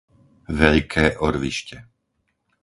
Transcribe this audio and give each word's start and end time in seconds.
Veľké 0.59 1.05
Orvište 1.25 1.77